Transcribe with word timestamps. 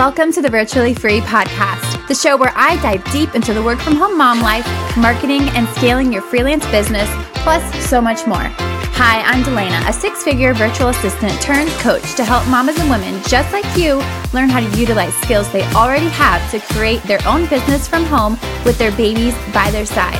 Welcome 0.00 0.32
to 0.32 0.40
the 0.40 0.48
Virtually 0.48 0.94
Free 0.94 1.20
Podcast, 1.20 2.08
the 2.08 2.14
show 2.14 2.34
where 2.34 2.54
I 2.56 2.76
dive 2.76 3.04
deep 3.12 3.34
into 3.34 3.52
the 3.52 3.62
work 3.62 3.78
from 3.80 3.96
home 3.96 4.16
mom 4.16 4.40
life, 4.40 4.66
marketing, 4.96 5.42
and 5.50 5.68
scaling 5.76 6.10
your 6.10 6.22
freelance 6.22 6.64
business, 6.70 7.06
plus 7.34 7.62
so 7.86 8.00
much 8.00 8.26
more. 8.26 8.48
Hi, 8.96 9.20
I'm 9.20 9.42
Dalaina, 9.42 9.86
a 9.86 9.92
six 9.92 10.22
figure 10.22 10.54
virtual 10.54 10.88
assistant 10.88 11.38
turned 11.42 11.68
coach 11.82 12.14
to 12.14 12.24
help 12.24 12.48
mamas 12.48 12.78
and 12.78 12.88
women 12.88 13.22
just 13.24 13.52
like 13.52 13.76
you 13.76 13.96
learn 14.32 14.48
how 14.48 14.60
to 14.60 14.80
utilize 14.80 15.12
skills 15.16 15.52
they 15.52 15.64
already 15.74 16.08
have 16.08 16.50
to 16.50 16.60
create 16.72 17.02
their 17.02 17.20
own 17.26 17.46
business 17.48 17.86
from 17.86 18.06
home 18.06 18.38
with 18.64 18.78
their 18.78 18.92
babies 18.92 19.34
by 19.52 19.70
their 19.70 19.84
side, 19.84 20.18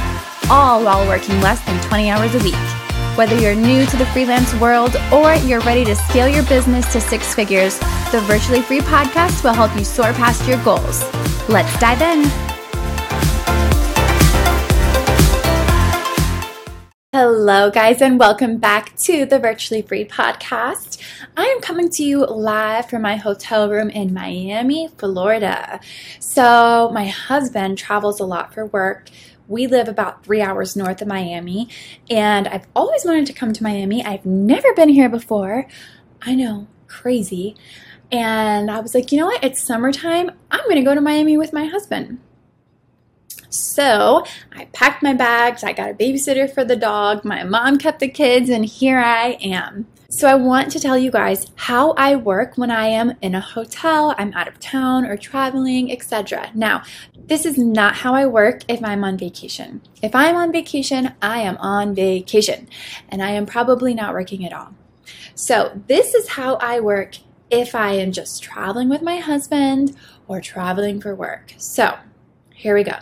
all 0.51 0.85
while 0.85 1.09
working 1.09 1.41
less 1.41 1.65
than 1.65 1.83
20 1.89 2.11
hours 2.11 2.35
a 2.35 2.45
week. 2.45 2.80
Whether 3.17 3.37
you're 3.41 3.57
new 3.57 3.85
to 3.87 3.97
the 3.97 4.07
freelance 4.07 4.55
world 4.55 4.95
or 5.13 5.35
you're 5.35 5.61
ready 5.63 5.85
to 5.85 5.97
scale 5.97 6.29
your 6.29 6.45
business 6.45 6.91
to 6.93 7.01
six 7.01 7.35
figures, 7.35 7.77
the 8.13 8.23
Virtually 8.27 8.63
Free 8.63 8.79
podcast 8.79 9.43
will 9.43 9.53
help 9.53 9.77
you 9.77 9.85
soar 9.85 10.13
past 10.13 10.49
your 10.49 10.63
goals. 10.63 11.03
Let's 11.49 11.77
dive 11.81 12.01
in. 12.01 12.51
Hello, 17.13 17.69
guys, 17.73 18.01
and 18.01 18.21
welcome 18.21 18.59
back 18.59 18.97
to 18.99 19.27
the 19.27 19.41
Virtually 19.41 19.83
Free 19.83 20.05
podcast. 20.05 21.03
I 21.37 21.47
am 21.47 21.61
coming 21.61 21.91
to 21.91 22.05
you 22.05 22.25
live 22.25 22.89
from 22.89 23.03
my 23.03 23.17
hotel 23.17 23.69
room 23.69 23.91
in 23.91 24.15
Miami, 24.15 24.89
Florida. 24.97 25.81
So, 26.21 26.89
my 26.95 27.09
husband 27.09 27.77
travels 27.77 28.21
a 28.21 28.25
lot 28.25 28.55
for 28.55 28.67
work 28.67 29.11
we 29.51 29.67
live 29.67 29.89
about 29.89 30.25
three 30.25 30.41
hours 30.41 30.77
north 30.77 31.03
of 31.03 31.09
Miami, 31.09 31.69
and 32.09 32.47
I've 32.49 32.69
always 32.75 33.05
wanted 33.05 33.27
to 33.27 33.33
come 33.33 33.53
to 33.53 33.63
Miami. 33.63 34.05
I've 34.05 34.25
never 34.25 34.73
been 34.75 34.89
here 34.89 35.09
before. 35.09 35.67
I 36.23 36.35
know, 36.35 36.69
crazy. 36.87 37.57
And 38.13 38.71
I 38.71 38.81
was 38.81 38.95
like, 38.95 39.13
you 39.13 39.19
know 39.19 39.27
what? 39.27 39.43
It's 39.45 39.63
summertime. 39.63 40.31
I'm 40.51 40.65
going 40.65 40.77
to 40.77 40.83
go 40.83 40.95
to 40.95 41.01
Miami 41.01 41.37
with 41.37 41.53
my 41.53 41.67
husband. 41.67 42.21
So 43.49 44.25
I 44.55 44.67
packed 44.67 45.03
my 45.03 45.15
bags. 45.15 45.65
I 45.65 45.73
got 45.73 45.91
a 45.91 45.95
babysitter 45.95 46.53
for 46.53 46.65
the 46.65 46.77
dog. 46.77 47.25
My 47.25 47.43
mom 47.43 47.79
kept 47.79 47.99
the 47.99 48.09
kids, 48.09 48.49
and 48.49 48.65
here 48.65 48.99
I 48.99 49.37
am. 49.43 49.87
So, 50.13 50.27
I 50.27 50.35
want 50.35 50.73
to 50.73 50.81
tell 50.81 50.99
you 50.99 51.13
guys 51.13 51.47
how 51.55 51.93
I 51.93 52.17
work 52.17 52.59
when 52.59 52.73
I 52.73 52.87
am 52.87 53.15
in 53.23 53.37
a 53.37 53.41
hotel, 53.41 54.13
I'm 54.19 54.33
out 54.33 54.49
of 54.49 54.59
town, 54.59 55.05
or 55.05 55.17
traveling, 55.17 55.93
etc. 55.93 56.51
Now, 56.53 56.83
this 57.27 57.47
is 57.47 57.59
not 57.59 57.97
how 57.97 58.15
I 58.15 58.27
work 58.27 58.63
if 58.69 58.85
I'm 58.85 59.05
on 59.05 59.17
vacation. 59.17 59.83
If 60.03 60.15
I'm 60.15 60.37
on 60.37 60.53
vacation, 60.53 61.15
I 61.23 61.41
am 61.41 61.57
on 61.59 61.95
vacation, 61.95 62.69
and 63.09 63.23
I 63.23 63.31
am 63.31 63.47
probably 63.47 63.95
not 63.95 64.13
working 64.13 64.45
at 64.45 64.53
all. 64.53 64.75
So, 65.35 65.81
this 65.87 66.15
is 66.15 66.29
how 66.29 66.57
I 66.57 66.81
work 66.81 67.17
if 67.51 67.75
I 67.75 67.93
am 67.93 68.13
just 68.13 68.43
traveling 68.43 68.89
with 68.89 69.03
my 69.03 69.17
husband 69.17 69.97
or 70.29 70.41
traveling 70.41 71.01
for 71.01 71.15
work. 71.15 71.55
So, 71.57 71.97
here 72.55 72.75
we 72.75 72.85
go. 72.85 72.97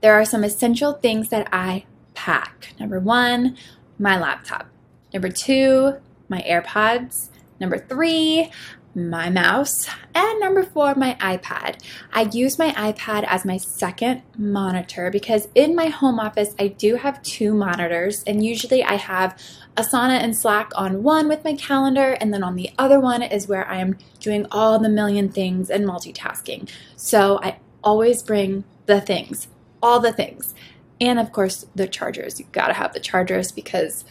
There 0.00 0.14
are 0.14 0.24
some 0.24 0.44
essential 0.44 0.94
things 0.94 1.28
that 1.28 1.48
I 1.52 1.86
pack. 2.14 2.74
Number 2.78 3.00
one, 3.00 3.56
my 3.98 4.18
laptop. 4.18 4.68
Number 5.12 5.28
two, 5.28 5.94
my 6.28 6.42
AirPods. 6.42 7.28
Number 7.60 7.78
three, 7.78 8.50
my 8.94 9.30
mouse. 9.30 9.88
And 10.14 10.40
number 10.40 10.62
four, 10.62 10.94
my 10.94 11.16
iPad. 11.20 11.82
I 12.12 12.22
use 12.32 12.58
my 12.58 12.70
iPad 12.72 13.24
as 13.26 13.44
my 13.44 13.56
second 13.56 14.22
monitor 14.36 15.10
because 15.10 15.48
in 15.54 15.74
my 15.74 15.86
home 15.86 16.20
office, 16.20 16.54
I 16.58 16.68
do 16.68 16.96
have 16.96 17.22
two 17.22 17.54
monitors, 17.54 18.22
and 18.26 18.44
usually 18.44 18.84
I 18.84 18.94
have 18.94 19.38
Asana 19.76 20.20
and 20.20 20.36
Slack 20.36 20.70
on 20.76 21.02
one 21.02 21.28
with 21.28 21.44
my 21.44 21.54
calendar, 21.54 22.16
and 22.20 22.32
then 22.32 22.44
on 22.44 22.54
the 22.54 22.70
other 22.78 23.00
one 23.00 23.22
is 23.22 23.48
where 23.48 23.66
I 23.66 23.78
am 23.78 23.98
doing 24.20 24.46
all 24.50 24.78
the 24.78 24.88
million 24.88 25.28
things 25.28 25.70
and 25.70 25.84
multitasking. 25.84 26.70
So 26.96 27.40
I 27.42 27.58
always 27.82 28.22
bring 28.22 28.64
the 28.86 29.00
things, 29.00 29.48
all 29.82 30.00
the 30.00 30.12
things. 30.12 30.54
And 31.00 31.18
of 31.18 31.32
course, 31.32 31.66
the 31.74 31.88
chargers. 31.88 32.38
You 32.38 32.46
gotta 32.52 32.74
have 32.74 32.92
the 32.92 33.00
chargers 33.00 33.50
because 33.50 34.04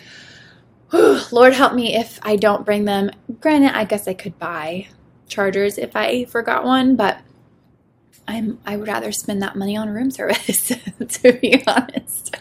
Lord 1.31 1.53
help 1.53 1.73
me 1.73 1.95
if 1.95 2.19
I 2.21 2.35
don't 2.35 2.65
bring 2.65 2.85
them. 2.85 3.09
Granted, 3.41 3.75
I 3.75 3.83
guess 3.83 4.07
I 4.07 4.13
could 4.13 4.37
buy 4.37 4.87
chargers 5.27 5.77
if 5.79 5.95
I 5.95 6.25
forgot 6.25 6.63
one, 6.63 6.95
but 6.95 7.17
I'm 8.27 8.59
I 8.65 8.77
would 8.77 8.87
rather 8.87 9.11
spend 9.11 9.41
that 9.41 9.55
money 9.55 9.75
on 9.75 9.89
room 9.89 10.11
service 10.19 10.67
to 10.67 11.33
be 11.33 11.63
honest. 11.65 12.35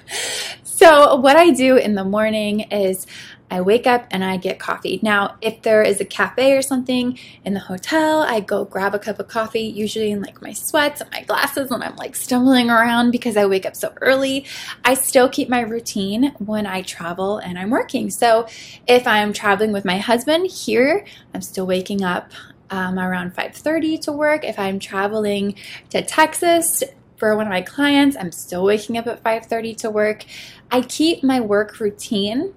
So, 0.65 1.17
what 1.17 1.37
I 1.37 1.51
do 1.51 1.77
in 1.77 1.95
the 1.95 2.05
morning 2.05 2.61
is 2.61 3.07
I 3.53 3.61
wake 3.61 3.87
up 3.87 4.07
and 4.11 4.25
I 4.25 4.39
get 4.39 4.59
coffee. 4.59 4.99
Now, 5.03 5.37
if 5.43 5.61
there 5.61 5.83
is 5.83 6.01
a 6.01 6.07
cafe 6.07 6.57
or 6.57 6.63
something 6.63 7.19
in 7.45 7.53
the 7.53 7.61
hotel, 7.61 8.23
I 8.23 8.41
go 8.41 8.65
grab 8.65 8.95
a 8.95 8.99
cup 8.99 9.19
of 9.19 9.29
coffee, 9.29 9.61
usually 9.61 10.11
in 10.11 10.23
like 10.23 10.41
my 10.41 10.55
sweats 10.55 11.03
and 11.03 11.11
my 11.11 11.23
glasses, 11.25 11.71
and 11.71 11.85
I'm 11.85 11.95
like 11.97 12.17
stumbling 12.17 12.71
around 12.71 13.11
because 13.11 13.37
I 13.37 13.45
wake 13.45 13.67
up 13.67 13.77
so 13.77 13.93
early. 14.01 14.47
I 14.87 14.95
still 14.95 15.29
keep 15.29 15.51
my 15.51 15.61
routine 15.61 16.33
when 16.39 16.65
I 16.65 16.81
travel 16.81 17.37
and 17.37 17.59
I'm 17.59 17.69
working. 17.69 18.09
So, 18.09 18.47
if 18.87 19.07
I'm 19.07 19.35
traveling 19.35 19.71
with 19.71 19.85
my 19.85 19.99
husband 19.99 20.51
here, 20.51 21.05
I'm 21.35 21.43
still 21.43 21.67
waking 21.67 22.03
up 22.03 22.33
um, 22.71 22.99
around 22.99 23.35
5:30 23.35 24.01
to 24.05 24.13
work. 24.13 24.45
If 24.45 24.59
I'm 24.59 24.79
traveling 24.79 25.57
to 25.91 26.01
Texas 26.01 26.83
for 27.19 27.37
one 27.37 27.47
of 27.47 27.51
my 27.51 27.61
clients, 27.61 28.17
I'm 28.17 28.33
still 28.33 28.65
waking 28.65 28.97
up 28.97 29.07
at 29.07 29.23
5:30 29.23 29.77
to 29.81 29.91
work. 29.91 30.25
I 30.71 30.81
keep 30.81 31.23
my 31.23 31.39
work 31.39 31.79
routine 31.81 32.55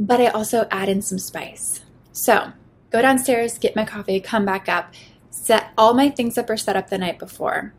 but 0.00 0.18
I 0.18 0.28
also 0.28 0.66
add 0.70 0.88
in 0.88 1.02
some 1.02 1.18
spice. 1.18 1.82
So 2.10 2.52
go 2.90 3.02
downstairs, 3.02 3.58
get 3.58 3.76
my 3.76 3.84
coffee, 3.84 4.18
come 4.18 4.46
back 4.46 4.68
up, 4.68 4.94
set 5.28 5.72
all 5.76 5.92
my 5.92 6.08
things 6.08 6.38
up 6.38 6.48
or 6.48 6.56
set 6.56 6.74
up 6.74 6.88
the 6.88 6.98
night 6.98 7.18
before. 7.18 7.74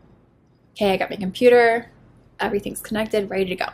Okay, 0.70 0.92
I 0.92 0.96
got 0.96 1.10
my 1.10 1.16
computer, 1.16 1.90
everything's 2.38 2.80
connected, 2.80 3.28
ready 3.28 3.46
to 3.46 3.56
go. 3.56 3.66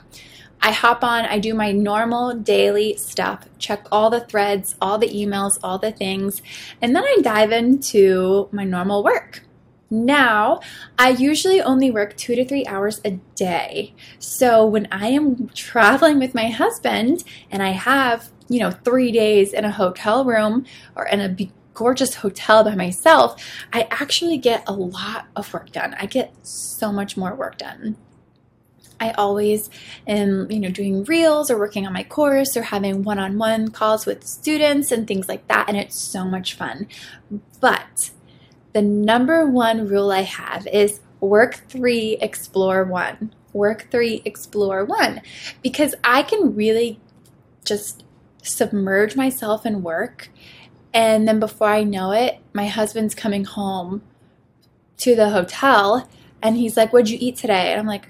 I 0.61 0.73
hop 0.73 1.05
on, 1.05 1.27
I 1.27 1.39
do 1.39 1.55
my 1.55 1.71
normal 1.71 2.35
daily 2.35 2.97
stuff, 2.97 3.47
check 3.59 3.87
all 3.93 4.11
the 4.11 4.21
threads, 4.21 4.75
all 4.81 4.99
the 4.99 5.09
emails, 5.09 5.59
all 5.63 5.79
the 5.79 5.93
things, 5.93 6.43
and 6.83 6.97
then 6.97 7.05
I 7.05 7.19
dive 7.23 7.53
into 7.53 8.49
my 8.51 8.65
normal 8.65 9.05
work. 9.05 9.45
Now, 9.91 10.61
I 10.99 11.11
usually 11.11 11.63
only 11.63 11.91
work 11.91 12.17
two 12.17 12.35
to 12.35 12.45
three 12.45 12.67
hours 12.67 13.01
a 13.05 13.13
day. 13.37 13.95
So 14.19 14.67
when 14.67 14.89
I 14.91 15.09
am 15.09 15.49
traveling 15.55 16.19
with 16.19 16.35
my 16.35 16.49
husband 16.49 17.25
and 17.51 17.63
I 17.63 17.71
have, 17.71 18.31
you 18.49 18.61
know, 18.61 18.71
three 18.71 19.13
days 19.13 19.53
in 19.53 19.65
a 19.65 19.71
hotel 19.71 20.25
room 20.25 20.65
or 20.97 21.07
in 21.07 21.21
a 21.21 21.37
gorgeous 21.75 22.15
hotel 22.15 22.65
by 22.65 22.75
myself, 22.75 23.41
I 23.73 23.87
actually 23.91 24.39
get 24.39 24.65
a 24.67 24.73
lot 24.73 25.27
of 25.37 25.53
work 25.53 25.71
done. 25.71 25.95
I 25.99 26.07
get 26.07 26.35
so 26.47 26.91
much 26.91 27.17
more 27.17 27.35
work 27.35 27.59
done. 27.59 27.97
I 29.01 29.13
always 29.13 29.71
am, 30.09 30.51
you 30.51 30.59
know, 30.59 30.71
doing 30.71 31.05
reels 31.05 31.53
or 31.53 31.59
working 31.59 31.87
on 31.87 31.93
my 31.93 32.03
course 32.03 32.57
or 32.57 32.63
having 32.63 33.05
one-on-one 33.05 33.69
calls 33.69 34.07
with 34.07 34.27
students 34.27 34.91
and 34.91 35.07
things 35.07 35.29
like 35.29 35.47
that, 35.47 35.69
and 35.69 35.77
it's 35.77 35.97
so 35.97 36.25
much 36.25 36.55
fun. 36.55 36.89
But 37.61 38.11
the 38.73 38.83
number 38.83 39.47
one 39.47 39.87
rule 39.87 40.11
I 40.11 40.23
have 40.23 40.67
is 40.67 41.01
work 41.21 41.55
three, 41.69 42.17
explore 42.21 42.83
one. 42.85 43.35
Work 43.53 43.89
three, 43.91 44.21
explore 44.25 44.85
one. 44.85 45.23
Because 45.63 45.95
I 46.03 46.25
can 46.25 46.57
really 46.57 47.01
just 47.65 48.03
submerge 48.49 49.17
myself 49.17 49.67
in 49.67 49.83
work. 49.83 50.31
And 50.95 51.29
then 51.29 51.39
before 51.39 51.69
I 51.69 51.85
know 51.85 52.13
it, 52.13 52.39
my 52.53 52.67
husband's 52.67 53.15
coming 53.15 53.45
home 53.45 54.03
to 54.99 55.15
the 55.15 55.31
hotel 55.31 56.09
and 56.43 56.57
he's 56.57 56.77
like, 56.77 56.93
What'd 56.93 57.11
you 57.11 57.19
eat 57.21 57.37
today? 57.37 57.73
And 57.73 57.81
I'm 57.81 57.87
like, 57.87 58.09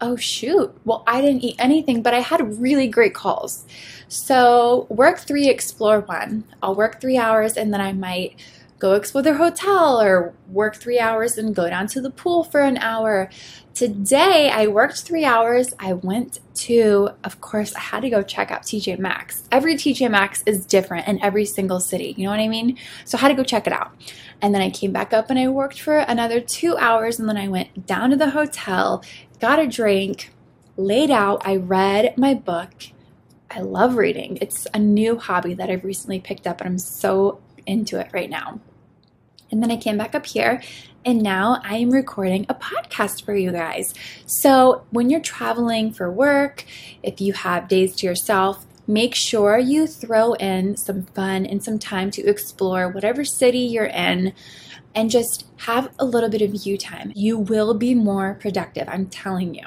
Oh, 0.00 0.16
shoot. 0.16 0.76
Well, 0.84 1.04
I 1.06 1.20
didn't 1.20 1.44
eat 1.44 1.56
anything, 1.58 2.02
but 2.02 2.14
I 2.14 2.20
had 2.20 2.60
really 2.60 2.88
great 2.88 3.14
calls. 3.14 3.64
So, 4.08 4.86
work 4.90 5.20
three, 5.20 5.48
explore 5.48 6.00
one. 6.00 6.44
I'll 6.62 6.74
work 6.74 7.00
three 7.00 7.16
hours 7.16 7.56
and 7.56 7.72
then 7.72 7.80
I 7.80 7.92
might 7.92 8.36
go 8.84 8.92
explore 8.92 9.22
their 9.22 9.36
hotel 9.36 9.98
or 9.98 10.34
work 10.48 10.76
three 10.76 10.98
hours 10.98 11.38
and 11.38 11.54
go 11.54 11.70
down 11.70 11.86
to 11.86 12.02
the 12.02 12.10
pool 12.10 12.44
for 12.44 12.60
an 12.60 12.76
hour. 12.76 13.30
Today, 13.72 14.50
I 14.50 14.66
worked 14.66 15.00
three 15.00 15.24
hours. 15.24 15.72
I 15.78 15.94
went 15.94 16.40
to, 16.66 17.08
of 17.24 17.40
course, 17.40 17.74
I 17.74 17.80
had 17.80 18.00
to 18.00 18.10
go 18.10 18.22
check 18.22 18.50
out 18.50 18.60
TJ 18.60 18.98
Maxx. 18.98 19.48
Every 19.50 19.76
TJ 19.76 20.10
Maxx 20.10 20.42
is 20.44 20.66
different 20.66 21.08
in 21.08 21.18
every 21.24 21.46
single 21.46 21.80
city. 21.80 22.14
You 22.18 22.24
know 22.24 22.30
what 22.30 22.40
I 22.40 22.48
mean? 22.48 22.76
So 23.06 23.16
I 23.16 23.22
had 23.22 23.28
to 23.28 23.34
go 23.34 23.42
check 23.42 23.66
it 23.66 23.72
out. 23.72 23.90
And 24.42 24.54
then 24.54 24.60
I 24.60 24.68
came 24.68 24.92
back 24.92 25.14
up 25.14 25.30
and 25.30 25.38
I 25.38 25.48
worked 25.48 25.80
for 25.80 26.00
another 26.00 26.38
two 26.38 26.76
hours. 26.76 27.18
And 27.18 27.26
then 27.26 27.38
I 27.38 27.48
went 27.48 27.86
down 27.86 28.10
to 28.10 28.16
the 28.16 28.30
hotel, 28.30 29.02
got 29.40 29.58
a 29.58 29.66
drink, 29.66 30.30
laid 30.76 31.10
out. 31.10 31.40
I 31.46 31.56
read 31.56 32.18
my 32.18 32.34
book. 32.34 32.74
I 33.50 33.60
love 33.60 33.96
reading. 33.96 34.36
It's 34.42 34.66
a 34.74 34.78
new 34.78 35.16
hobby 35.16 35.54
that 35.54 35.70
I've 35.70 35.84
recently 35.84 36.20
picked 36.20 36.46
up, 36.46 36.60
and 36.60 36.68
I'm 36.68 36.78
so 36.78 37.40
into 37.66 37.98
it 37.98 38.10
right 38.12 38.28
now. 38.28 38.60
And 39.50 39.62
then 39.62 39.70
I 39.70 39.76
came 39.76 39.96
back 39.96 40.14
up 40.14 40.26
here 40.26 40.62
and 41.04 41.22
now 41.22 41.60
I 41.62 41.76
am 41.76 41.90
recording 41.90 42.46
a 42.48 42.54
podcast 42.54 43.24
for 43.24 43.34
you 43.34 43.52
guys. 43.52 43.92
So 44.26 44.84
when 44.90 45.10
you're 45.10 45.20
traveling 45.20 45.92
for 45.92 46.10
work, 46.10 46.64
if 47.02 47.20
you 47.20 47.34
have 47.34 47.68
days 47.68 47.94
to 47.96 48.06
yourself, 48.06 48.66
make 48.86 49.14
sure 49.14 49.58
you 49.58 49.86
throw 49.86 50.32
in 50.34 50.76
some 50.76 51.04
fun 51.04 51.46
and 51.46 51.62
some 51.62 51.78
time 51.78 52.10
to 52.12 52.26
explore 52.26 52.88
whatever 52.88 53.24
city 53.24 53.60
you're 53.60 53.86
in 53.86 54.32
and 54.94 55.10
just 55.10 55.46
have 55.56 55.92
a 55.98 56.04
little 56.04 56.30
bit 56.30 56.42
of 56.42 56.66
you 56.66 56.78
time. 56.78 57.12
You 57.14 57.38
will 57.38 57.74
be 57.74 57.94
more 57.94 58.34
productive, 58.40 58.88
I'm 58.88 59.06
telling 59.06 59.54
you. 59.54 59.66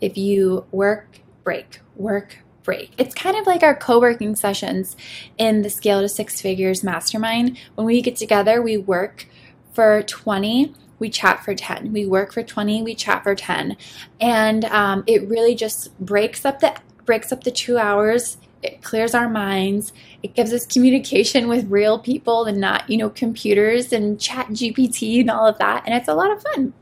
If 0.00 0.16
you 0.16 0.66
work, 0.70 1.20
break, 1.44 1.80
work, 1.96 2.38
break. 2.64 2.92
It's 2.98 3.14
kind 3.14 3.36
of 3.36 3.46
like 3.46 3.62
our 3.62 3.76
co 3.76 4.00
working 4.00 4.34
sessions 4.34 4.96
in 5.38 5.62
the 5.62 5.70
Scale 5.70 6.00
to 6.00 6.08
Six 6.08 6.40
Figures 6.40 6.82
Mastermind. 6.82 7.56
When 7.76 7.86
we 7.86 8.02
get 8.02 8.16
together, 8.16 8.60
we 8.60 8.76
work 8.76 9.28
for 9.72 10.02
20 10.02 10.74
we 11.00 11.10
chat 11.10 11.44
for 11.44 11.56
10 11.56 11.92
we 11.92 12.06
work 12.06 12.32
for 12.32 12.44
20 12.44 12.84
we 12.84 12.94
chat 12.94 13.24
for 13.24 13.34
10 13.34 13.76
and 14.20 14.64
um, 14.66 15.02
it 15.08 15.28
really 15.28 15.56
just 15.56 15.98
breaks 15.98 16.44
up 16.44 16.60
the 16.60 16.72
breaks 17.04 17.32
up 17.32 17.44
the 17.44 17.50
two 17.50 17.78
hours. 17.78 18.38
It 18.62 18.82
clears 18.82 19.14
our 19.14 19.28
minds. 19.28 19.92
It 20.22 20.34
gives 20.34 20.52
us 20.52 20.64
communication 20.64 21.48
with 21.48 21.70
real 21.70 21.98
people 21.98 22.44
and 22.44 22.58
not 22.60 22.88
you 22.88 22.96
know 22.96 23.10
computers 23.10 23.92
and 23.92 24.20
chat 24.20 24.48
gpt 24.48 25.20
and 25.20 25.30
all 25.30 25.46
of 25.46 25.58
that. 25.58 25.84
And 25.86 25.94
it's 25.94 26.08
a 26.08 26.14
lot 26.14 26.30
of 26.30 26.42
fun. 26.42 26.72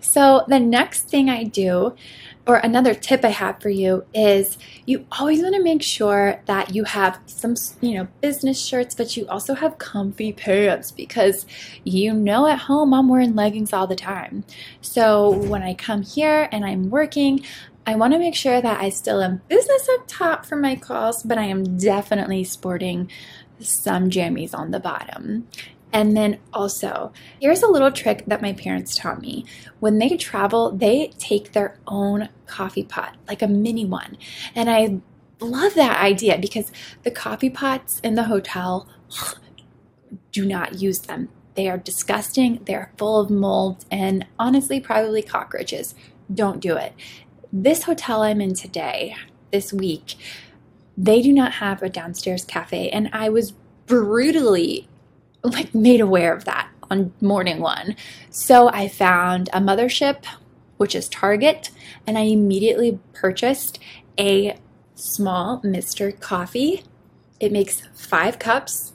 So 0.00 0.44
the 0.48 0.58
next 0.58 1.02
thing 1.08 1.30
i 1.30 1.44
do 1.44 1.94
or 2.46 2.56
another 2.56 2.94
tip 2.94 3.24
I 3.24 3.28
have 3.28 3.60
for 3.60 3.68
you 3.68 4.04
is 4.12 4.58
you 4.84 5.06
always 5.12 5.42
want 5.42 5.54
to 5.54 5.62
make 5.62 5.82
sure 5.82 6.42
that 6.46 6.74
you 6.74 6.84
have 6.84 7.20
some, 7.26 7.54
you 7.80 7.94
know, 7.94 8.08
business 8.20 8.64
shirts, 8.64 8.94
but 8.94 9.16
you 9.16 9.28
also 9.28 9.54
have 9.54 9.78
comfy 9.78 10.32
pants 10.32 10.90
because 10.90 11.46
you 11.84 12.12
know 12.12 12.48
at 12.48 12.58
home 12.60 12.92
I'm 12.92 13.08
wearing 13.08 13.36
leggings 13.36 13.72
all 13.72 13.86
the 13.86 13.94
time. 13.94 14.44
So 14.80 15.30
when 15.30 15.62
I 15.62 15.74
come 15.74 16.02
here 16.02 16.48
and 16.50 16.64
I'm 16.64 16.90
working, 16.90 17.44
I 17.86 17.94
want 17.94 18.12
to 18.12 18.18
make 18.18 18.34
sure 18.34 18.60
that 18.60 18.80
I 18.80 18.90
still 18.90 19.22
am 19.22 19.42
business 19.48 19.88
up 19.94 20.04
top 20.06 20.44
for 20.44 20.56
my 20.56 20.76
calls, 20.76 21.22
but 21.22 21.38
I 21.38 21.44
am 21.44 21.76
definitely 21.78 22.44
sporting 22.44 23.10
some 23.60 24.10
jammies 24.10 24.54
on 24.54 24.72
the 24.72 24.80
bottom. 24.80 25.48
And 25.92 26.16
then 26.16 26.38
also, 26.52 27.12
here's 27.40 27.62
a 27.62 27.70
little 27.70 27.92
trick 27.92 28.24
that 28.26 28.42
my 28.42 28.52
parents 28.52 28.96
taught 28.96 29.20
me. 29.20 29.44
When 29.80 29.98
they 29.98 30.16
travel, 30.16 30.72
they 30.72 31.12
take 31.18 31.52
their 31.52 31.78
own 31.86 32.30
coffee 32.46 32.84
pot, 32.84 33.16
like 33.28 33.42
a 33.42 33.48
mini 33.48 33.84
one. 33.84 34.16
And 34.54 34.70
I 34.70 35.00
love 35.40 35.74
that 35.74 36.00
idea 36.00 36.38
because 36.38 36.72
the 37.02 37.10
coffee 37.10 37.50
pots 37.50 38.00
in 38.00 38.14
the 38.14 38.24
hotel 38.24 38.88
do 40.32 40.46
not 40.46 40.80
use 40.80 41.00
them. 41.00 41.28
They 41.54 41.68
are 41.68 41.78
disgusting, 41.78 42.62
they're 42.64 42.92
full 42.96 43.20
of 43.20 43.28
mold, 43.28 43.84
and 43.90 44.26
honestly, 44.38 44.80
probably 44.80 45.22
cockroaches. 45.22 45.94
Don't 46.32 46.60
do 46.60 46.76
it. 46.76 46.94
This 47.52 47.82
hotel 47.82 48.22
I'm 48.22 48.40
in 48.40 48.54
today, 48.54 49.14
this 49.50 49.70
week, 49.70 50.16
they 50.96 51.20
do 51.20 51.32
not 51.32 51.52
have 51.52 51.82
a 51.82 51.90
downstairs 51.90 52.44
cafe, 52.46 52.88
and 52.88 53.10
I 53.12 53.28
was 53.28 53.52
brutally 53.86 54.88
like 55.42 55.74
made 55.74 56.00
aware 56.00 56.34
of 56.34 56.44
that 56.44 56.68
on 56.90 57.12
morning 57.20 57.60
one. 57.60 57.96
So 58.30 58.68
I 58.68 58.88
found 58.88 59.48
a 59.52 59.60
mothership, 59.60 60.24
which 60.76 60.94
is 60.94 61.08
Target, 61.08 61.70
and 62.06 62.18
I 62.18 62.22
immediately 62.22 62.98
purchased 63.12 63.78
a 64.18 64.56
small 64.94 65.60
Mr. 65.62 66.18
Coffee. 66.18 66.84
It 67.40 67.52
makes 67.52 67.82
five 67.94 68.38
cups. 68.38 68.92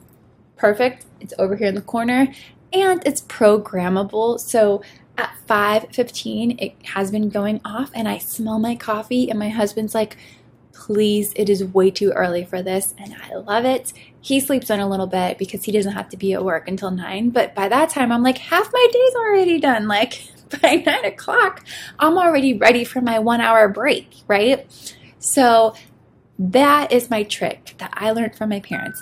Perfect. 0.55 1.05
It's 1.19 1.33
over 1.37 1.55
here 1.55 1.67
in 1.67 1.75
the 1.75 1.81
corner 1.81 2.33
and 2.73 3.05
it's 3.05 3.21
programmable. 3.21 4.39
So 4.39 4.81
at 5.17 5.33
5:15 5.47 6.59
it 6.59 6.75
has 6.93 7.11
been 7.11 7.29
going 7.29 7.61
off 7.65 7.91
and 7.93 8.07
I 8.07 8.17
smell 8.19 8.59
my 8.59 8.75
coffee 8.75 9.29
and 9.29 9.39
my 9.39 9.49
husband's 9.49 9.95
like 9.95 10.17
please, 10.77 11.33
it 11.35 11.49
is 11.49 11.63
way 11.63 11.89
too 11.89 12.11
early 12.11 12.45
for 12.45 12.61
this, 12.61 12.93
and 12.97 13.15
I 13.23 13.35
love 13.35 13.65
it. 13.65 13.91
He 14.21 14.39
sleeps 14.39 14.69
in 14.69 14.79
a 14.79 14.87
little 14.87 15.07
bit 15.07 15.37
because 15.37 15.63
he 15.63 15.71
doesn't 15.71 15.93
have 15.93 16.07
to 16.09 16.17
be 16.17 16.33
at 16.33 16.45
work 16.45 16.67
until 16.67 16.91
nine, 16.91 17.31
but 17.31 17.55
by 17.55 17.67
that 17.67 17.89
time, 17.89 18.11
I'm 18.11 18.23
like, 18.23 18.37
half 18.37 18.71
my 18.71 18.87
day's 18.91 19.15
already 19.15 19.59
done. 19.59 19.87
Like, 19.87 20.23
by 20.61 20.83
nine 20.85 21.03
o'clock, 21.05 21.65
I'm 21.99 22.17
already 22.17 22.53
ready 22.53 22.83
for 22.83 23.01
my 23.01 23.17
one 23.19 23.41
hour 23.41 23.67
break, 23.67 24.09
right? 24.27 24.65
So, 25.19 25.73
that 26.39 26.91
is 26.91 27.09
my 27.09 27.23
trick 27.23 27.73
that 27.79 27.91
I 27.93 28.11
learned 28.11 28.35
from 28.35 28.49
my 28.49 28.59
parents. 28.59 29.01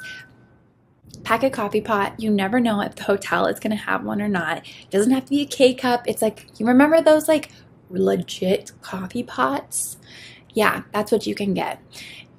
Pack 1.23 1.43
a 1.43 1.49
coffee 1.49 1.81
pot. 1.81 2.17
You 2.17 2.31
never 2.31 2.61
know 2.61 2.79
if 2.81 2.95
the 2.95 3.03
hotel 3.03 3.47
is 3.47 3.59
going 3.59 3.75
to 3.75 3.83
have 3.83 4.05
one 4.05 4.21
or 4.21 4.29
not. 4.29 4.59
It 4.59 4.89
doesn't 4.91 5.11
have 5.11 5.25
to 5.25 5.29
be 5.29 5.41
a 5.41 5.45
K 5.45 5.73
cup. 5.73 6.07
It's 6.07 6.21
like, 6.21 6.47
you 6.57 6.65
remember 6.65 7.01
those 7.01 7.27
like 7.27 7.51
legit 7.89 8.71
coffee 8.81 9.23
pots? 9.23 9.97
Yeah, 10.55 10.83
that's 10.91 11.11
what 11.11 11.27
you 11.27 11.35
can 11.35 11.53
get. 11.53 11.79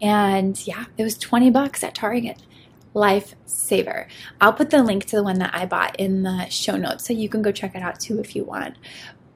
And 0.02 0.66
yeah, 0.66 0.86
it 0.98 1.04
was 1.04 1.16
20 1.16 1.50
bucks 1.50 1.84
at 1.84 1.94
Target. 1.94 2.42
Lifesaver. 2.94 4.06
I'll 4.40 4.54
put 4.54 4.70
the 4.70 4.82
link 4.82 5.04
to 5.06 5.16
the 5.16 5.22
one 5.22 5.38
that 5.38 5.54
I 5.54 5.66
bought 5.66 6.00
in 6.00 6.22
the 6.22 6.48
show 6.48 6.76
notes 6.76 7.06
so 7.06 7.12
you 7.12 7.28
can 7.28 7.42
go 7.42 7.52
check 7.52 7.74
it 7.74 7.82
out 7.82 8.00
too 8.00 8.18
if 8.18 8.34
you 8.34 8.42
want. 8.42 8.76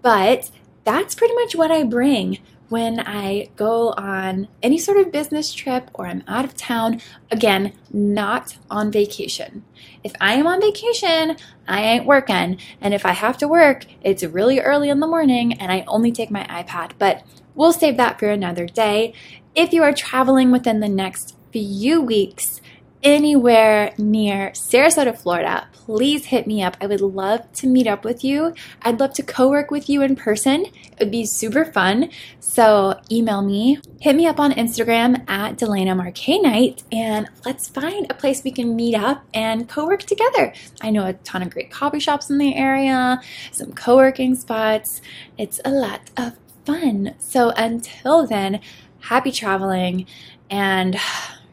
But 0.00 0.50
that's 0.84 1.14
pretty 1.14 1.34
much 1.34 1.54
what 1.54 1.70
I 1.70 1.84
bring 1.84 2.38
when 2.70 3.00
I 3.00 3.50
go 3.56 3.90
on 3.90 4.48
any 4.62 4.78
sort 4.78 4.96
of 4.96 5.12
business 5.12 5.52
trip 5.52 5.90
or 5.92 6.06
I'm 6.06 6.22
out 6.26 6.44
of 6.44 6.56
town. 6.56 7.02
Again, 7.30 7.74
not 7.92 8.56
on 8.70 8.90
vacation. 8.90 9.64
If 10.02 10.12
I 10.20 10.34
am 10.34 10.46
on 10.46 10.60
vacation, 10.60 11.36
I 11.68 11.82
ain't 11.82 12.06
working. 12.06 12.58
And 12.80 12.94
if 12.94 13.04
I 13.04 13.12
have 13.12 13.36
to 13.38 13.48
work, 13.48 13.84
it's 14.02 14.22
really 14.22 14.60
early 14.60 14.88
in 14.88 15.00
the 15.00 15.06
morning 15.06 15.52
and 15.54 15.70
I 15.70 15.84
only 15.86 16.12
take 16.12 16.30
my 16.30 16.44
iPad. 16.44 16.92
But 16.98 17.24
we'll 17.60 17.74
save 17.74 17.98
that 17.98 18.18
for 18.18 18.30
another 18.30 18.64
day. 18.64 19.12
If 19.54 19.74
you 19.74 19.82
are 19.82 19.92
traveling 19.92 20.50
within 20.50 20.80
the 20.80 20.88
next 20.88 21.36
few 21.52 22.00
weeks, 22.00 22.62
anywhere 23.02 23.92
near 23.98 24.50
Sarasota, 24.52 25.14
Florida, 25.16 25.68
please 25.72 26.24
hit 26.24 26.46
me 26.46 26.62
up. 26.62 26.78
I 26.80 26.86
would 26.86 27.02
love 27.02 27.52
to 27.52 27.66
meet 27.66 27.86
up 27.86 28.02
with 28.02 28.24
you. 28.24 28.54
I'd 28.80 28.98
love 28.98 29.12
to 29.14 29.22
co 29.22 29.50
work 29.50 29.70
with 29.70 29.90
you 29.90 30.00
in 30.00 30.16
person. 30.16 30.64
It 30.64 31.00
would 31.00 31.10
be 31.10 31.26
super 31.26 31.66
fun. 31.66 32.08
So 32.38 32.98
email 33.12 33.42
me, 33.42 33.78
hit 34.00 34.16
me 34.16 34.26
up 34.26 34.40
on 34.40 34.52
Instagram 34.52 35.28
at 35.28 35.58
Dalaina 35.58 35.94
Marquet 35.94 36.38
Knight, 36.38 36.82
and 36.90 37.28
let's 37.44 37.68
find 37.68 38.10
a 38.10 38.14
place 38.14 38.42
we 38.42 38.52
can 38.52 38.74
meet 38.74 38.94
up 38.94 39.22
and 39.34 39.68
co 39.68 39.86
work 39.86 40.04
together. 40.04 40.54
I 40.80 40.88
know 40.88 41.04
a 41.04 41.12
ton 41.12 41.42
of 41.42 41.50
great 41.50 41.70
coffee 41.70 42.00
shops 42.00 42.30
in 42.30 42.38
the 42.38 42.54
area, 42.54 43.20
some 43.52 43.72
co 43.72 43.96
working 43.96 44.34
spots. 44.34 45.02
It's 45.36 45.60
a 45.62 45.70
lot 45.70 46.10
of 46.16 46.38
fun. 46.64 47.14
So 47.18 47.50
until 47.56 48.26
then, 48.26 48.60
happy 49.00 49.32
traveling 49.32 50.06
and 50.50 50.96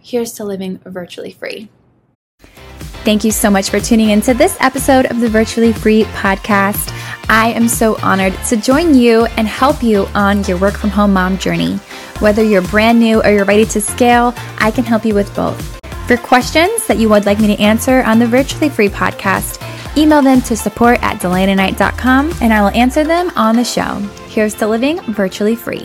here's 0.02 0.34
to 0.34 0.44
living 0.44 0.80
virtually 0.86 1.32
free. 1.32 1.70
Thank 3.08 3.24
you 3.24 3.32
so 3.32 3.50
much 3.50 3.70
for 3.70 3.80
tuning 3.80 4.10
into 4.10 4.34
this 4.34 4.58
episode 4.60 5.06
of 5.06 5.22
the 5.22 5.30
Virtually 5.30 5.72
Free 5.72 6.04
podcast. 6.06 6.94
I 7.30 7.54
am 7.54 7.70
so 7.70 7.98
honored 8.02 8.34
to 8.50 8.58
join 8.58 8.96
you 8.96 9.26
and 9.38 9.48
help 9.48 9.82
you 9.82 10.08
on 10.14 10.44
your 10.44 10.58
work 10.58 10.76
from 10.76 10.90
home 10.90 11.14
mom 11.14 11.38
journey. 11.38 11.76
Whether 12.20 12.44
you're 12.44 12.62
brand 12.64 13.00
new 13.00 13.22
or 13.22 13.30
you're 13.30 13.46
ready 13.46 13.66
to 13.66 13.80
scale, 13.80 14.34
I 14.58 14.72
can 14.72 14.84
help 14.84 15.06
you 15.06 15.14
with 15.14 15.34
both. 15.36 15.80
For 16.08 16.18
questions 16.18 16.86
that 16.88 16.98
you 16.98 17.08
would 17.10 17.26
like 17.26 17.40
me 17.40 17.48
to 17.48 17.62
answer 17.62 18.02
on 18.04 18.20
the 18.20 18.28
Virtually 18.28 18.70
Free 18.70 18.90
podcast, 18.90 19.62
email 19.98 20.22
them 20.22 20.42
to 20.42 20.58
support 20.58 21.02
at 21.02 21.22
dalainaknight.com 21.22 22.34
and 22.42 22.54
I 22.54 22.62
will 22.62 22.70
answer 22.70 23.04
them 23.04 23.32
on 23.36 23.56
the 23.56 23.64
show. 23.64 24.02
Here's 24.38 24.54
to 24.60 24.68
living 24.68 25.02
virtually 25.02 25.56
free. 25.56 25.84